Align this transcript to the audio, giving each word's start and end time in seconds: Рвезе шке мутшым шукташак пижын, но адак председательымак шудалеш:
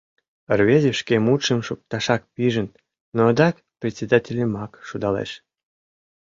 Рвезе 0.57 0.91
шке 0.99 1.15
мутшым 1.25 1.59
шукташак 1.67 2.21
пижын, 2.33 2.67
но 3.15 3.21
адак 3.31 3.55
председательымак 3.79 4.71
шудалеш: 4.87 5.31